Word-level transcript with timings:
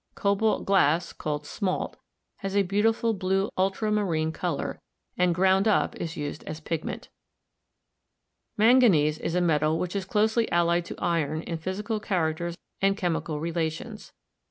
Cobalt 0.15 0.65
glass, 0.65 1.13
called 1.13 1.45
smalt, 1.45 1.95
has 2.37 2.55
a 2.55 2.63
beautiful 2.63 3.13
blue 3.13 3.51
ultramarine 3.55 4.31
color, 4.31 4.81
and 5.15 5.35
ground 5.35 5.67
up 5.67 5.95
is 5.95 6.17
used 6.17 6.43
as 6.45 6.57
a 6.57 6.61
pigment. 6.63 7.09
Manganese 8.57 9.19
is 9.19 9.35
a 9.35 9.41
metal 9.41 9.77
which 9.77 9.95
is 9.95 10.05
closely 10.05 10.51
allied 10.51 10.85
to 10.85 10.95
iron 10.97 11.43
in 11.43 11.59
physical 11.59 11.99
characters 11.99 12.57
and 12.81 12.97
chemical 12.97 13.39
relations. 13.39 14.11